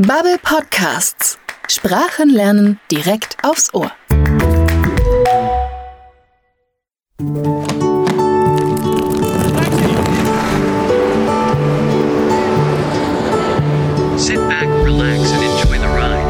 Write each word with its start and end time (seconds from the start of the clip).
Bubble 0.00 0.38
Podcasts. 0.40 1.38
Sprachen 1.66 2.30
lernen 2.30 2.78
direkt 2.88 3.36
aufs 3.42 3.74
Ohr. 3.74 3.90
Sit 14.16 14.38
back, 14.46 14.68
relax, 14.84 15.32
and 15.32 15.42
enjoy 15.42 15.78
the 15.80 15.88
ride. 15.88 16.28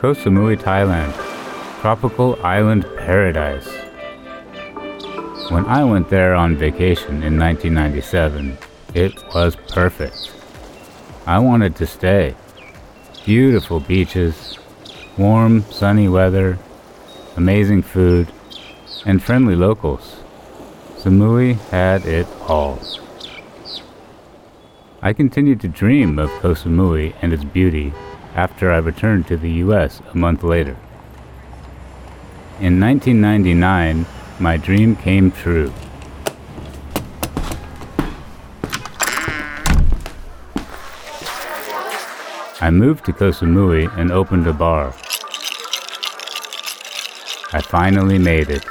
Koh 0.00 0.14
Samui, 0.14 0.56
Thailand. 0.56 1.21
Tropical 1.82 2.38
island 2.44 2.86
paradise. 2.96 3.66
When 5.50 5.66
I 5.66 5.82
went 5.82 6.10
there 6.10 6.32
on 6.32 6.54
vacation 6.54 7.24
in 7.24 7.36
1997, 7.36 8.56
it 8.94 9.20
was 9.34 9.56
perfect. 9.56 10.30
I 11.26 11.40
wanted 11.40 11.74
to 11.74 11.86
stay. 11.88 12.36
Beautiful 13.24 13.80
beaches, 13.80 14.60
warm, 15.18 15.62
sunny 15.72 16.06
weather, 16.06 16.56
amazing 17.36 17.82
food, 17.82 18.32
and 19.04 19.20
friendly 19.20 19.56
locals. 19.56 20.22
Samui 20.98 21.58
had 21.70 22.06
it 22.06 22.28
all. 22.46 22.78
I 25.02 25.12
continued 25.12 25.60
to 25.62 25.68
dream 25.68 26.20
of 26.20 26.30
Koh 26.42 26.54
Samui 26.54 27.12
and 27.20 27.32
its 27.32 27.42
beauty 27.42 27.92
after 28.36 28.70
I 28.70 28.76
returned 28.76 29.26
to 29.26 29.36
the 29.36 29.50
US 29.64 30.00
a 30.14 30.16
month 30.16 30.44
later. 30.44 30.76
In 32.60 32.78
1999, 32.78 34.06
my 34.38 34.56
dream 34.56 34.94
came 34.94 35.30
true. 35.30 35.72
I 42.60 42.70
moved 42.70 43.04
to 43.06 43.12
Koh 43.12 43.30
Samui 43.30 43.90
and 43.98 44.12
opened 44.12 44.46
a 44.46 44.52
bar. 44.52 44.94
I 47.52 47.60
finally 47.60 48.18
made 48.18 48.50
it. 48.50 48.64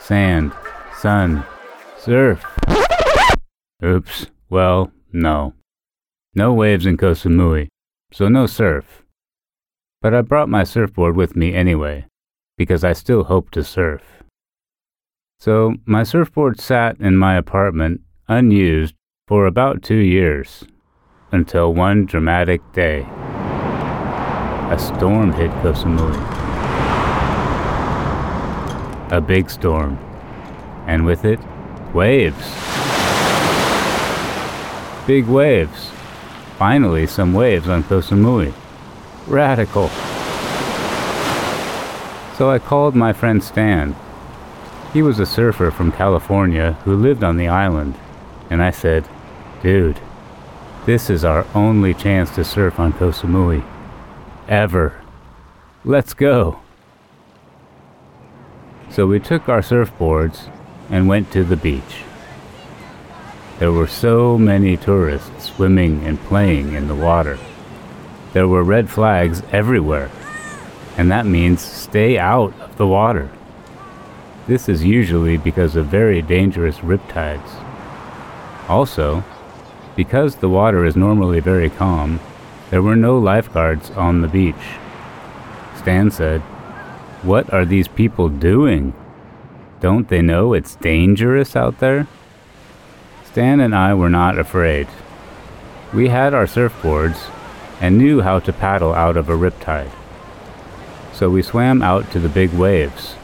Sand, 0.00 0.52
sun, 0.98 1.44
surf. 1.98 2.44
Oops, 3.84 4.26
well, 4.50 4.90
no. 5.12 5.54
No 6.34 6.52
waves 6.52 6.86
in 6.86 6.96
Koh 6.96 7.12
Samui, 7.12 7.68
so 8.12 8.28
no 8.28 8.46
surf. 8.46 9.04
But 10.00 10.14
I 10.14 10.22
brought 10.22 10.48
my 10.48 10.64
surfboard 10.64 11.14
with 11.14 11.36
me 11.36 11.54
anyway, 11.54 12.06
because 12.62 12.84
I 12.84 12.92
still 12.92 13.24
hope 13.24 13.50
to 13.50 13.64
surf. 13.64 14.02
So 15.40 15.74
my 15.84 16.04
surfboard 16.04 16.60
sat 16.60 17.00
in 17.00 17.16
my 17.16 17.34
apartment 17.34 18.02
unused 18.28 18.94
for 19.26 19.46
about 19.46 19.82
two 19.82 19.96
years, 19.96 20.62
until 21.32 21.74
one 21.74 22.06
dramatic 22.06 22.60
day. 22.72 23.00
A 24.70 24.78
storm 24.78 25.32
hit 25.32 25.50
Koh 25.60 25.72
Samui. 25.72 26.14
A 29.10 29.20
big 29.20 29.50
storm, 29.50 29.98
and 30.86 31.04
with 31.04 31.24
it, 31.24 31.40
waves. 31.92 32.46
Big 35.08 35.26
waves. 35.26 35.90
Finally, 36.58 37.08
some 37.08 37.34
waves 37.34 37.68
on 37.68 37.82
Koh 37.82 38.00
Samui. 38.00 38.54
Radical. 39.26 39.90
So 42.36 42.50
I 42.50 42.58
called 42.58 42.94
my 42.94 43.12
friend 43.12 43.42
Stan. 43.42 43.94
He 44.92 45.02
was 45.02 45.18
a 45.18 45.26
surfer 45.26 45.70
from 45.70 45.92
California 45.92 46.72
who 46.84 46.94
lived 46.94 47.22
on 47.22 47.36
the 47.36 47.48
island, 47.48 47.94
and 48.50 48.62
I 48.62 48.70
said, 48.70 49.08
Dude, 49.62 50.00
this 50.84 51.08
is 51.08 51.24
our 51.24 51.46
only 51.54 51.94
chance 51.94 52.34
to 52.34 52.44
surf 52.44 52.80
on 52.80 52.92
Koh 52.92 53.10
Samui. 53.10 53.64
Ever. 54.48 55.00
Let's 55.84 56.14
go. 56.14 56.60
So 58.90 59.06
we 59.06 59.20
took 59.20 59.48
our 59.48 59.60
surfboards 59.60 60.50
and 60.90 61.08
went 61.08 61.30
to 61.32 61.44
the 61.44 61.56
beach. 61.56 62.02
There 63.58 63.72
were 63.72 63.86
so 63.86 64.36
many 64.36 64.76
tourists 64.76 65.44
swimming 65.44 66.04
and 66.04 66.20
playing 66.22 66.72
in 66.72 66.88
the 66.88 66.94
water. 66.94 67.38
There 68.32 68.48
were 68.48 68.64
red 68.64 68.90
flags 68.90 69.42
everywhere, 69.52 70.10
and 70.96 71.10
that 71.10 71.26
means 71.26 71.60
stay 71.60 72.18
out 72.18 72.58
of 72.60 72.76
the 72.76 72.86
water. 72.86 73.30
This 74.46 74.68
is 74.68 74.84
usually 74.84 75.36
because 75.36 75.76
of 75.76 75.86
very 75.86 76.20
dangerous 76.20 76.78
riptides. 76.78 77.48
Also, 78.68 79.24
because 79.96 80.36
the 80.36 80.48
water 80.48 80.84
is 80.84 80.96
normally 80.96 81.40
very 81.40 81.70
calm, 81.70 82.20
there 82.70 82.82
were 82.82 82.96
no 82.96 83.18
lifeguards 83.18 83.90
on 83.90 84.20
the 84.20 84.28
beach. 84.28 84.78
Stan 85.76 86.10
said, 86.10 86.40
What 87.22 87.52
are 87.52 87.64
these 87.64 87.88
people 87.88 88.28
doing? 88.28 88.94
Don't 89.80 90.08
they 90.08 90.22
know 90.22 90.54
it's 90.54 90.76
dangerous 90.76 91.54
out 91.56 91.78
there? 91.78 92.06
Stan 93.24 93.60
and 93.60 93.74
I 93.74 93.94
were 93.94 94.10
not 94.10 94.38
afraid. 94.38 94.88
We 95.92 96.08
had 96.08 96.34
our 96.34 96.46
surfboards 96.46 97.30
and 97.80 97.98
knew 97.98 98.20
how 98.20 98.38
to 98.40 98.52
paddle 98.52 98.92
out 98.92 99.16
of 99.16 99.28
a 99.28 99.32
riptide. 99.32 99.90
So 101.12 101.30
we 101.30 101.42
swam 101.42 101.82
out 101.82 102.10
to 102.12 102.18
the 102.18 102.28
big 102.28 102.52
waves. 102.52 103.14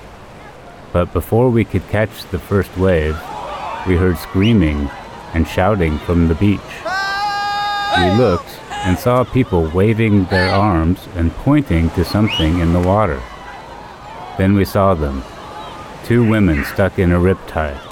But 0.93 1.13
before 1.13 1.51
we 1.51 1.65
could 1.65 1.87
catch 1.89 2.25
the 2.31 2.39
first 2.39 2.77
wave, 2.77 3.19
we 3.87 3.97
heard 3.97 4.19
screaming 4.19 4.91
and 5.35 5.47
shouting 5.47 5.99
from 5.99 6.29
the 6.29 6.35
beach. 6.35 6.61
We 7.99 8.11
looked 8.13 8.59
and 8.71 8.99
saw 8.99 9.25
people 9.25 9.71
waving 9.71 10.27
their 10.27 10.51
arms 10.51 11.09
and 11.15 11.33
pointing 11.33 11.91
to 11.91 12.05
something 12.05 12.61
in 12.61 12.73
the 12.73 12.81
water. 12.81 13.21
Then 14.39 14.55
we 14.55 14.65
saw 14.65 14.95
them 14.95 15.23
two 16.05 16.27
women 16.27 16.65
stuck 16.65 16.99
in 16.99 17.13
a 17.13 17.19
riptide. 17.19 17.85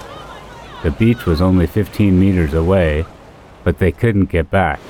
The 0.83 0.91
beach 0.91 1.27
was 1.27 1.41
only 1.41 1.67
15 1.67 2.19
meters 2.19 2.55
away, 2.55 3.05
but 3.65 3.79
they 3.79 3.93
couldn't 3.93 4.31
get 4.31 4.51
back. 4.51 4.81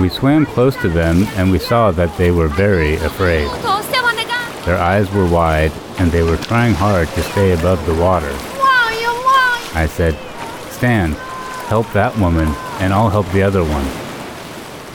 We 0.00 0.08
swam 0.08 0.44
close 0.44 0.74
to 0.82 0.88
them 0.88 1.22
and 1.36 1.52
we 1.52 1.58
saw 1.60 1.92
that 1.92 2.16
they 2.18 2.32
were 2.32 2.48
very 2.48 2.96
afraid. 2.96 3.48
Their 4.64 4.78
eyes 4.78 5.08
were 5.12 5.26
wide 5.26 5.70
and 5.98 6.10
they 6.10 6.24
were 6.24 6.36
trying 6.36 6.74
hard 6.74 7.06
to 7.08 7.22
stay 7.22 7.52
above 7.52 7.84
the 7.86 7.94
water. 7.94 8.32
I 9.76 9.86
said, 9.88 10.14
Stan, 10.72 11.12
help 11.68 11.90
that 11.92 12.16
woman 12.18 12.48
and 12.80 12.92
I'll 12.92 13.08
help 13.08 13.30
the 13.30 13.42
other 13.42 13.62
one. 13.62 13.86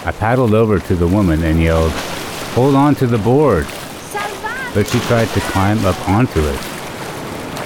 I 0.06 0.12
paddled 0.12 0.54
over 0.54 0.80
to 0.80 0.96
the 0.96 1.08
woman 1.08 1.44
and 1.44 1.62
yelled, 1.62 1.92
Hold 2.56 2.76
on 2.76 2.96
to 2.96 3.08
the 3.08 3.18
board! 3.18 3.68
But 4.74 4.88
she 4.88 5.00
tried 5.02 5.30
to 5.30 5.40
climb 5.40 5.86
up 5.86 6.10
onto 6.10 6.42
it. 6.42 6.60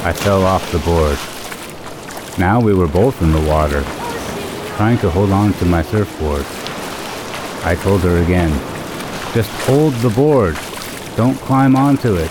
I 0.06 0.14
fell 0.14 0.44
off 0.44 0.72
the 0.72 0.80
board. 0.80 1.18
Now 2.38 2.60
we 2.60 2.74
were 2.74 2.88
both 2.88 3.22
in 3.22 3.32
the 3.32 3.42
water, 3.42 3.82
trying 4.76 5.00
to 5.00 5.10
hold 5.10 5.32
on 5.32 5.54
to 5.54 5.66
my 5.66 5.82
surfboard. 5.82 6.46
I 7.66 7.76
told 7.76 8.02
her 8.02 8.18
again, 8.22 8.52
just 9.34 9.50
hold 9.66 9.94
the 9.96 10.10
board. 10.10 10.58
Don't 11.16 11.38
climb 11.38 11.76
onto 11.76 12.16
it. 12.16 12.30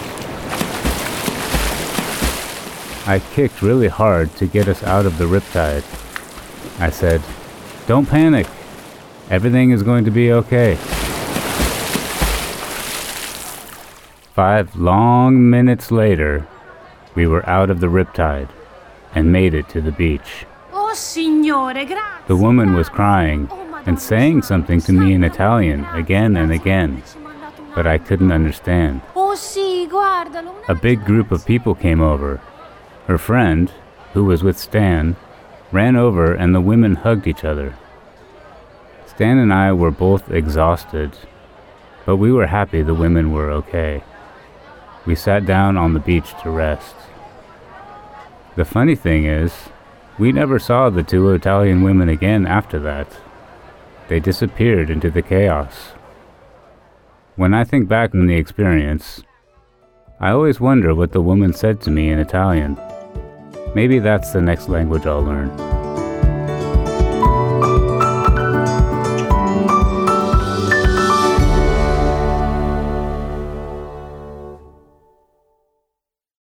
I 3.06 3.20
kicked 3.32 3.62
really 3.62 3.88
hard 3.88 4.34
to 4.36 4.46
get 4.46 4.68
us 4.68 4.82
out 4.82 5.06
of 5.06 5.18
the 5.18 5.24
riptide. 5.24 5.84
I 6.80 6.90
said, 6.90 7.22
Don't 7.86 8.08
panic. 8.08 8.46
Everything 9.30 9.70
is 9.70 9.82
going 9.82 10.04
to 10.04 10.10
be 10.10 10.30
okay. 10.32 10.74
Five 14.34 14.76
long 14.76 15.50
minutes 15.50 15.90
later, 15.90 16.46
we 17.14 17.26
were 17.26 17.48
out 17.48 17.70
of 17.70 17.80
the 17.80 17.88
riptide 17.88 18.48
and 19.14 19.32
made 19.32 19.54
it 19.54 19.68
to 19.70 19.80
the 19.80 19.92
beach. 19.92 20.46
Oh, 20.72 20.92
signore, 20.94 21.84
grazie. 21.86 22.26
The 22.28 22.36
woman 22.36 22.74
was 22.74 22.88
crying 22.88 23.48
oh, 23.50 23.61
and 23.86 24.00
saying 24.00 24.42
something 24.42 24.80
to 24.82 24.92
me 24.92 25.12
in 25.12 25.24
Italian 25.24 25.84
again 25.86 26.36
and 26.36 26.52
again, 26.52 27.02
but 27.74 27.86
I 27.86 27.98
couldn't 27.98 28.32
understand. 28.32 29.00
Oh. 29.16 29.22
A 30.68 30.74
big 30.74 31.04
group 31.04 31.32
of 31.32 31.46
people 31.46 31.74
came 31.74 32.00
over. 32.00 32.40
Her 33.06 33.18
friend, 33.18 33.70
who 34.12 34.24
was 34.24 34.42
with 34.42 34.58
Stan, 34.58 35.16
ran 35.70 35.96
over 35.96 36.34
and 36.34 36.54
the 36.54 36.60
women 36.60 36.96
hugged 36.96 37.26
each 37.26 37.44
other. 37.44 37.74
Stan 39.06 39.38
and 39.38 39.52
I 39.52 39.72
were 39.72 39.90
both 39.90 40.30
exhausted, 40.30 41.12
but 42.04 42.16
we 42.16 42.30
were 42.30 42.46
happy 42.46 42.82
the 42.82 42.94
women 42.94 43.32
were 43.32 43.50
okay. 43.50 44.04
We 45.04 45.14
sat 45.14 45.46
down 45.46 45.76
on 45.76 45.94
the 45.94 46.00
beach 46.00 46.32
to 46.42 46.50
rest. 46.50 46.94
The 48.54 48.64
funny 48.64 48.94
thing 48.94 49.24
is, 49.24 49.52
we 50.18 50.30
never 50.30 50.58
saw 50.58 50.90
the 50.90 51.02
two 51.02 51.30
Italian 51.30 51.82
women 51.82 52.08
again 52.08 52.46
after 52.46 52.78
that. 52.80 53.08
They 54.08 54.20
disappeared 54.20 54.90
into 54.90 55.10
the 55.10 55.22
chaos. 55.22 55.92
When 57.36 57.54
I 57.54 57.64
think 57.64 57.88
back 57.88 58.14
on 58.14 58.26
the 58.26 58.36
experience, 58.36 59.22
I 60.20 60.30
always 60.30 60.60
wonder 60.60 60.94
what 60.94 61.12
the 61.12 61.20
woman 61.20 61.52
said 61.52 61.80
to 61.82 61.90
me 61.90 62.10
in 62.10 62.18
Italian. 62.18 62.78
Maybe 63.74 63.98
that's 63.98 64.32
the 64.32 64.42
next 64.42 64.68
language 64.68 65.06
I'll 65.06 65.22
learn. 65.22 65.81